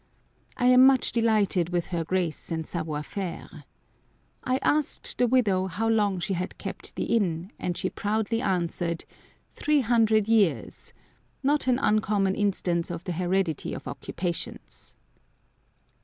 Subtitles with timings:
[0.57, 3.65] I am much delighted with her grace and savoir faire.
[4.43, 9.05] I asked the widow how long she had kept the inn, and she proudly answered,
[9.53, 10.91] "Three hundred years,"
[11.43, 14.95] not an uncommon instance of the heredity of occupations.